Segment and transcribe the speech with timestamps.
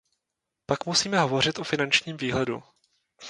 [0.65, 2.63] Pak musíme hovořit o finančním výhledu.